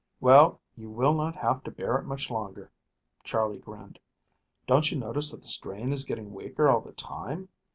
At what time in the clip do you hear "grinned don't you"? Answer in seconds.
3.59-4.97